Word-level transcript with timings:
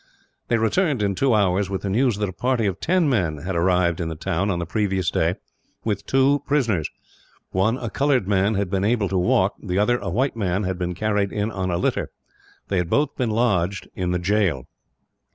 They 0.47 0.57
returned, 0.57 1.03
in 1.03 1.13
two 1.13 1.35
hours, 1.35 1.69
with 1.69 1.83
the 1.83 1.89
news 1.91 2.17
that 2.17 2.27
a 2.27 2.33
party 2.33 2.65
of 2.65 2.79
ten 2.79 3.07
men 3.07 3.37
had 3.37 3.55
arrived 3.55 4.01
in 4.01 4.07
the 4.07 4.15
town, 4.15 4.49
on 4.49 4.57
the 4.57 4.65
previous 4.65 5.11
day, 5.11 5.35
with 5.83 6.07
two 6.07 6.41
prisoners. 6.47 6.89
One, 7.51 7.77
a 7.77 7.87
coloured 7.91 8.27
man, 8.27 8.55
had 8.55 8.71
been 8.71 8.83
able 8.83 9.09
to 9.09 9.17
walk. 9.19 9.53
The 9.61 9.77
other, 9.77 9.99
a 9.99 10.09
white 10.09 10.35
man, 10.35 10.63
had 10.63 10.79
been 10.79 10.95
carried 10.95 11.31
in 11.31 11.51
on 11.51 11.69
a 11.69 11.77
litter. 11.77 12.09
They 12.67 12.77
had 12.77 12.89
both 12.89 13.15
been 13.15 13.29
lodged 13.29 13.89
in 13.93 14.09
the 14.09 14.17
jail. 14.17 14.65